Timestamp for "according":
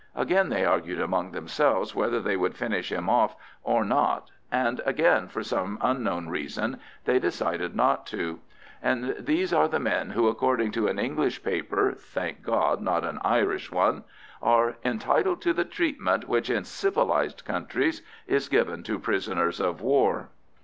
10.27-10.71